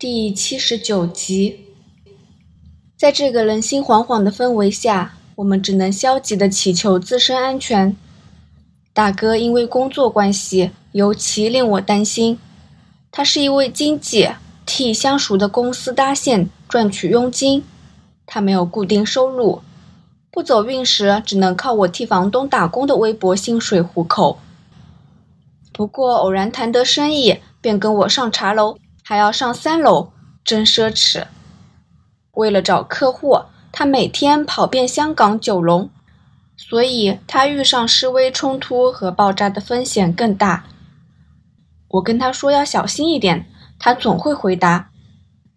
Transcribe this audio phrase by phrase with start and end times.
[0.00, 1.66] 第七十九集，
[2.96, 7.94] 在这个人心惶惶的氛围下，我们只能消极的祈求自身安全。
[8.94, 12.38] 大哥因为工作关系，尤其令我担心。
[13.12, 14.30] 他是一位经纪，
[14.64, 17.62] 替相熟的公司搭线赚取佣金。
[18.24, 19.60] 他没有固定收入，
[20.32, 24.38] 不走运时只能靠我替房东打工的微薄薪水糊口。
[25.74, 28.78] 不过偶然谈得生意，便跟我上茶楼。
[29.10, 30.12] 还要上三楼，
[30.44, 31.24] 真奢侈。
[32.34, 33.40] 为了找客户，
[33.72, 35.90] 他每天跑遍香港九龙，
[36.56, 40.66] 所以他遇上示威冲突和爆炸的风险更大。
[41.88, 43.50] 我跟他说要小心一点，
[43.80, 44.90] 他总会回答：“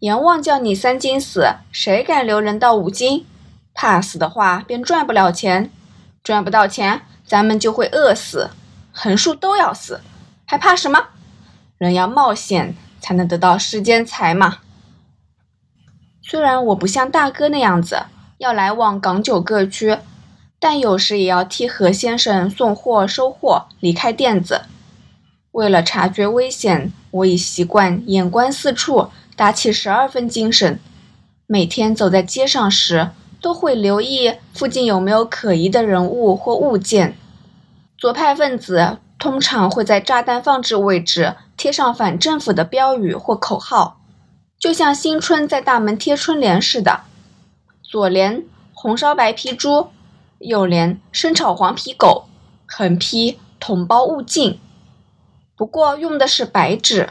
[0.00, 3.26] 阎王叫你三斤死，谁敢留人到五斤？
[3.74, 5.70] 怕死的话便赚不了钱，
[6.24, 8.48] 赚不到钱，咱们就会饿死，
[8.92, 10.00] 横竖都要死，
[10.46, 11.08] 还怕什么？
[11.76, 14.58] 人要冒险。”才能得到世间财嘛。
[16.22, 18.04] 虽然我不像大哥那样子
[18.38, 19.98] 要来往港九各区，
[20.60, 24.62] 但有时也要替何先生送货、收货、离开店子。
[25.50, 30.78] 为了察觉危险，我已习惯眼观四处，打起十二分精神。
[31.46, 37.18] 每天走在街上时，都会留意附近有没有可疑的人物或物件。
[37.98, 41.34] 左派分子通常会在炸弹放置位置。
[41.62, 44.00] 贴上反政府的标语或口号，
[44.58, 47.02] 就像新春在大门贴春联似的。
[47.84, 49.90] 左联红烧白皮猪，
[50.40, 52.24] 右联生炒黄皮狗，
[52.66, 54.58] 横批同胞勿进。
[55.54, 57.10] 不过用的是白纸，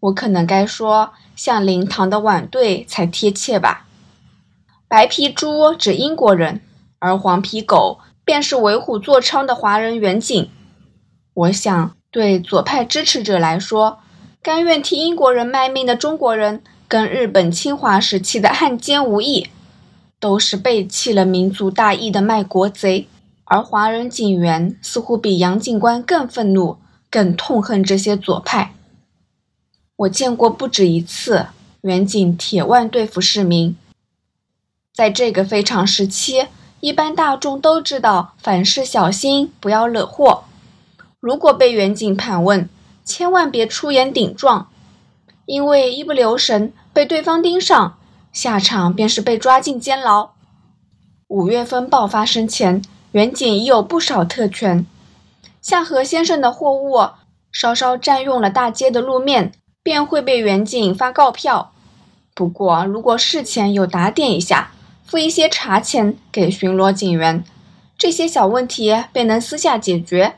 [0.00, 3.86] 我可能该说像灵堂的碗对才贴切吧。
[4.88, 6.60] 白皮猪指英国人，
[6.98, 10.50] 而黄皮狗便是为虎作伥的华人远景。
[11.32, 11.95] 我想。
[12.16, 13.98] 对左派支持者来说，
[14.40, 19.48] 甘愿替英国人卖命的中国人，跟日本侵华时期的汉奸无异，
[20.18, 23.06] 都是背弃了民族大义的卖国贼。
[23.44, 26.78] 而华人警员似乎比杨警官更愤怒、
[27.10, 28.72] 更痛恨这些左派。
[29.96, 31.48] 我见过不止一次，
[31.82, 33.76] 远警铁腕对付市民。
[34.94, 36.46] 在这个非常时期，
[36.80, 40.44] 一般大众都知道凡事小心，不要惹祸。
[41.26, 42.68] 如果被远景盘问，
[43.04, 44.68] 千万别出言顶撞，
[45.46, 47.98] 因为一不留神被对方盯上，
[48.32, 50.30] 下场便是被抓进监牢。
[51.26, 54.86] 五月风暴发生前，远景已有不少特权，
[55.60, 57.08] 像何先生的货物
[57.50, 59.50] 稍稍占用了大街的路面，
[59.82, 61.72] 便会被远景发告票。
[62.36, 64.70] 不过，如果事前有打点一下，
[65.04, 67.42] 付一些茶钱给巡逻警员，
[67.98, 70.36] 这些小问题便能私下解决。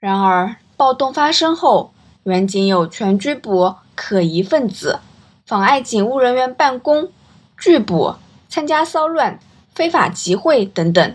[0.00, 1.92] 然而，暴动发生后，
[2.22, 5.00] 原警有权拘捕可疑分子、
[5.44, 7.10] 妨碍警务人员办公、
[7.58, 8.14] 拒捕、
[8.48, 9.40] 参加骚乱、
[9.74, 11.14] 非法集会等等，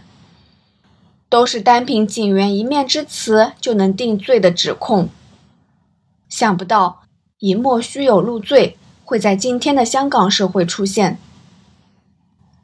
[1.30, 5.08] 都是单凭警员一面之词就能定罪的指控。
[6.28, 7.04] 想不到，
[7.40, 11.18] 以莫须有入罪会在今天的香港社会出现。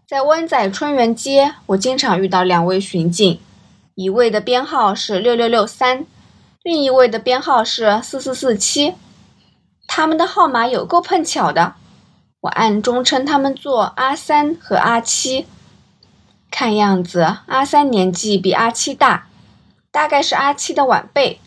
[0.06, 3.40] 在湾仔春园街，我经常遇到两位巡警。
[4.00, 6.06] 一位的编号是六六六三，
[6.64, 8.96] 另一位的编号是四四四七，
[9.88, 11.74] 他们的号码有够碰巧的，
[12.40, 15.46] 我暗中称他们做阿三和阿七。
[16.50, 19.28] 看样子阿三年纪比阿七大，
[19.92, 21.42] 大概是阿七的晚辈。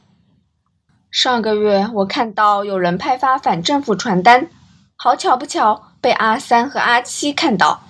[1.10, 4.50] 上个月我看到有人派发反政府传单，
[4.96, 7.84] 好巧不巧被阿三和阿七看到。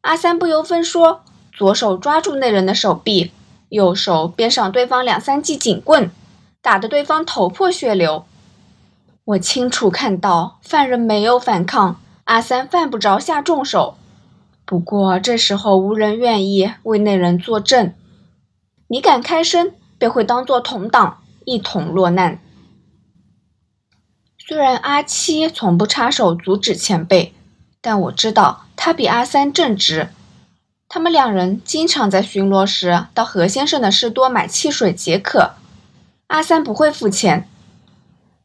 [0.00, 1.22] 阿三不由分说，
[1.52, 3.32] 左手抓住那人的手臂。
[3.72, 6.10] 右手边上对方两三记警棍，
[6.60, 8.26] 打得对方头破血流。
[9.24, 13.96] 我清楚看到犯人没有反抗，阿三犯不着下重手。
[14.66, 17.94] 不过这时候无人愿意为那人作证，
[18.88, 22.38] 你敢开声，便会当做同党一同落难。
[24.36, 27.32] 虽然阿七从不插手阻止前辈，
[27.80, 30.10] 但我知道他比阿三正直。
[30.94, 35.52] 他们两人经常在巡逻时到何先生的士多买汽水解渴。
[36.26, 37.48] 阿三不会付钱，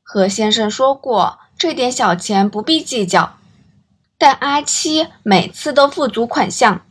[0.02, 3.36] 何先生说过这点小钱不必计较，
[4.18, 6.84] 但阿七每次都付足款项。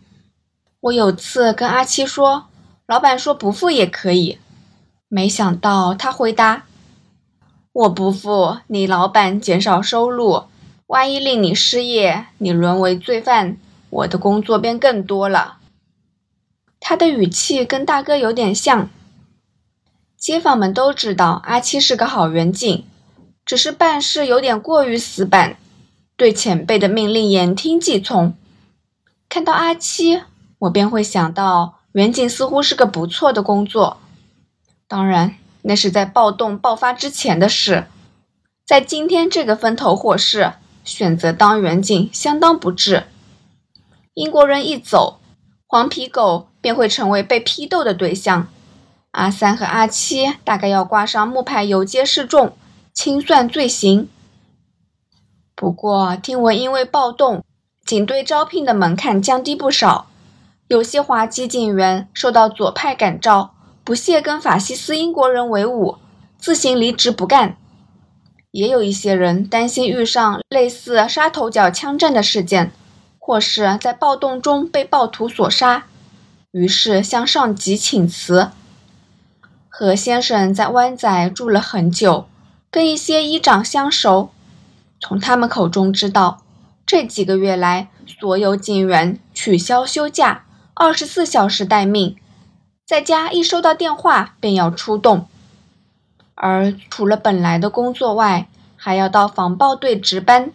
[0.80, 2.48] 我有次跟阿七说，
[2.86, 4.38] 老板说不付也可以，
[5.08, 6.64] 没想到他回答
[7.72, 10.44] ：“我不付，你老板减少收入，
[10.88, 13.56] 万一令你失业，你沦为罪犯。”
[13.96, 15.58] 我的工作便更多了。
[16.78, 18.90] 他的语气跟大哥有点像。
[20.18, 22.84] 街坊们都知道阿七是个好远景，
[23.44, 25.56] 只是办事有点过于死板，
[26.16, 28.34] 对前辈的命令言听计从。
[29.28, 30.22] 看到阿七，
[30.58, 33.98] 我便会想到远景似乎是个不错的工作。
[34.88, 37.86] 当然，那是在暴动爆发之前的事。
[38.66, 40.52] 在今天这个风头火势，
[40.84, 43.04] 选择当远景相当不智。
[44.16, 45.20] 英国人一走，
[45.66, 48.48] 黄皮狗便会成为被批斗的对象。
[49.10, 52.56] 阿三和阿七大概要挂上木牌游街示众，
[52.94, 54.08] 清算罪行。
[55.54, 57.44] 不过听闻因为暴动，
[57.84, 60.06] 警队招聘的门槛降低不少，
[60.68, 63.54] 有些滑稽警员受到左派感召，
[63.84, 65.98] 不屑跟法西斯英国人为伍，
[66.38, 67.58] 自行离职不干。
[68.50, 72.72] 也有一些人担心遇上类似杀头角枪战的事件，
[73.26, 75.86] 或是在暴动中被暴徒所杀，
[76.52, 78.52] 于是向上级请辞。
[79.68, 82.28] 何先生在湾仔住了很久，
[82.70, 84.30] 跟一些医长相熟，
[85.00, 86.42] 从他们口中知道，
[86.86, 90.44] 这几个月来所有警员取消休假，
[90.74, 92.16] 二十四小时待命，
[92.86, 95.26] 在家一收到电话便要出动。
[96.36, 98.46] 而除了本来的工作外，
[98.76, 100.52] 还要到防暴队值班。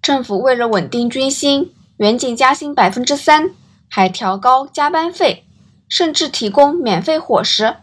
[0.00, 3.50] 政府为了稳定军心，远景加薪百分之三，
[3.88, 5.44] 还调高加班费，
[5.88, 7.76] 甚至提供免费伙食。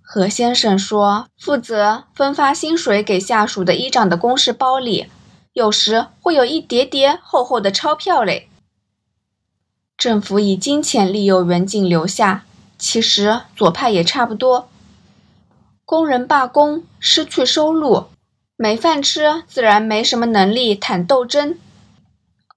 [0.00, 5.06] 何先生说，负责分发薪水给下属的医长的公事包里，
[5.52, 8.48] 有时会有一叠叠厚厚的钞票嘞。
[9.96, 12.44] 政府以金钱利诱远景留下，
[12.78, 14.68] 其实左派也差不多。
[15.84, 18.06] 工人罢工，失去收入，
[18.62, 21.56] 没饭吃，自然没什么能力谈斗争。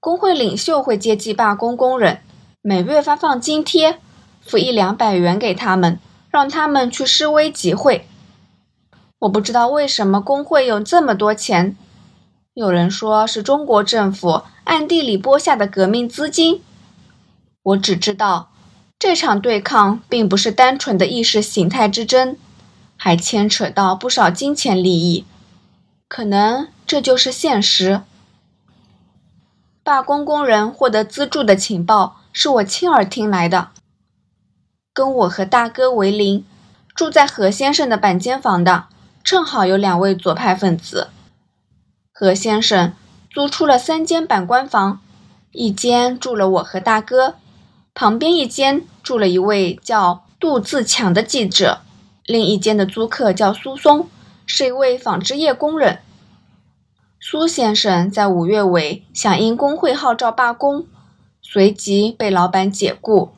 [0.02, 2.20] 工会领袖会接济罢工工人，
[2.62, 4.00] 每月发放津贴，
[4.42, 5.98] 付一两百元给他们，
[6.30, 8.06] 让他们去示威集会。
[9.20, 11.78] 我不知道为什么工会有这么多钱，
[12.54, 16.62] 有人说是中国政府暗地里拨下的革命资金。
[17.64, 18.50] 我只知道，
[19.00, 22.36] 这场对抗并不是单纯的意识形态之争。
[22.98, 25.26] 还牵扯到不少金钱利益，
[26.16, 28.02] 可能这就是现实。
[29.84, 33.70] 罢工工人获得资助的情报是我亲耳听来的。
[34.94, 36.46] 跟我和大哥为邻，
[36.94, 38.86] 住在何先生的板间房的，
[39.24, 41.10] 正好有两位左派分子。
[42.14, 42.94] 何先生
[43.32, 45.02] 租出了三间板官房，
[45.52, 47.38] 一间住了我和大哥，
[47.96, 51.82] 旁边一间住了一位叫杜自强的记者。
[52.28, 54.08] 另一间的租客叫苏松，
[54.56, 55.98] 是一位纺织业工人。
[57.20, 60.86] 苏先生在五月尾响应工会号召罢工，
[61.42, 63.34] 随即被老板解雇。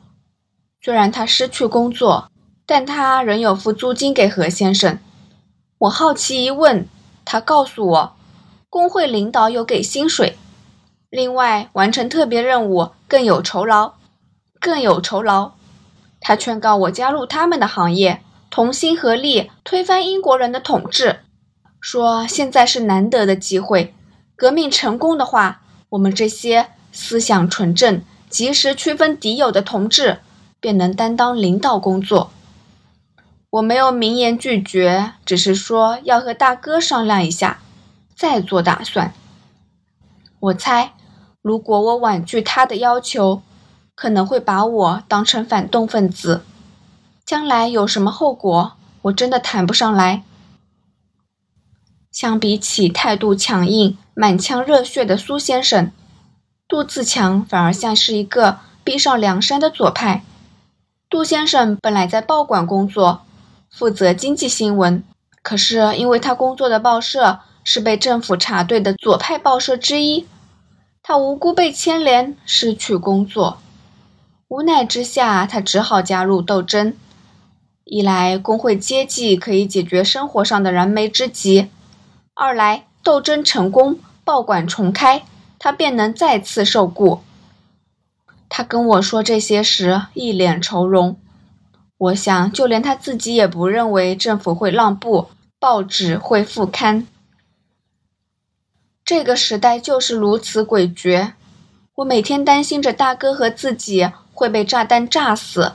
[0.82, 2.30] 虽然他失去工作，
[2.66, 4.98] 但他仍有付租金给何先生。
[5.78, 6.86] 我好奇一问，
[7.24, 8.12] 他告诉我，
[8.68, 10.36] 工会领导有给薪水，
[11.08, 13.94] 另外完成特别任务更有酬劳，
[14.60, 15.52] 更有酬劳。
[16.20, 18.20] 他劝告我加入他们的行业。
[18.50, 21.20] 同心合力推翻英国人的统治，
[21.80, 23.94] 说现在是难得的机会，
[24.34, 30.18] 革命成功的话，我们这些思想纯正、及时区分敌友的同志
[30.58, 32.30] 便能担当领导工作。
[33.50, 37.60] 我没有明言拒绝，只是说要和大哥商量一下，
[38.14, 39.12] 再做打算。
[40.40, 40.92] 我猜，
[41.42, 43.42] 如果我婉拒他的要求，
[43.94, 46.42] 可能会把我当成反动分子。
[47.26, 50.22] 将来有什么后果，我真的谈不上来。
[52.12, 55.90] 相比起态度强硬、满腔热血的苏先生，
[56.68, 60.22] 杜自强反而像是一个逼上梁山的左派。
[61.10, 63.22] 杜先生本来在报馆工作，
[63.72, 65.02] 负责经济新闻，
[65.42, 70.28] 可是因为他工作的报社是被政府查对的左派报社之一，
[71.02, 73.58] 他无辜被牵连，失去工作。
[74.46, 76.96] 无奈之下，他只好加入斗争。
[77.88, 81.70] 一来工会接济可以解决生活上的燃眉之急，
[82.34, 85.22] 二来斗争成功，报馆重开，
[85.56, 87.20] 他便能再次受雇。
[88.48, 91.16] 他跟我说这些时一脸愁容，
[91.96, 95.28] 我想就连他自己也不认为政府会让步，
[95.60, 97.06] 报纸会复刊。
[99.04, 101.34] 这个时代就是如此诡谲，
[101.94, 105.74] 我每天担心着大哥和自己会被炸弹炸死，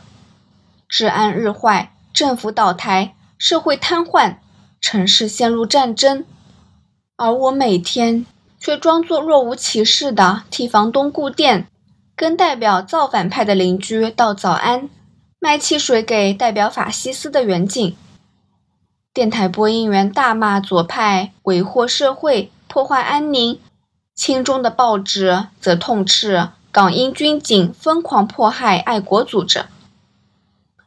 [0.90, 1.94] 治安日坏。
[2.14, 4.36] 政府倒台，社会瘫痪，
[4.80, 6.26] 城市陷入战争，
[7.16, 8.26] 而我每天
[8.60, 11.68] 却装作若无其事的替房东顾店，
[12.16, 14.90] 跟代表造反派的邻居道早安，
[15.40, 17.96] 卖汽水给代表法西斯的远景。
[19.14, 23.60] 电台播音员大骂左派，为祸社会，破坏安宁，
[24.16, 29.66] 亲中的报纸则痛斥港英军警疯狂迫害爱国组织。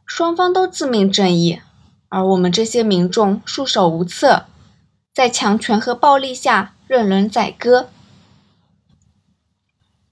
[0.06, 1.61] 双方都自命正义，
[2.08, 4.44] 而我们这些民众束手无策，
[5.12, 7.88] 在强权和暴力下任人宰割。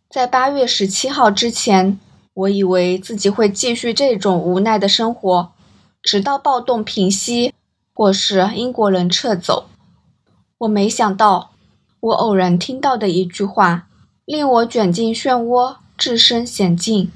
[0.09, 1.99] 在八月十七号之前，
[2.35, 5.53] 我以为自己会继续这种无奈的生活，
[6.03, 7.55] 直到暴动平息，
[7.95, 9.69] 或是英国人撤走。
[10.59, 11.53] 我没想到，
[12.01, 13.87] 我偶然听到的一句话，
[14.25, 17.11] 令我卷进漩涡，置身险境。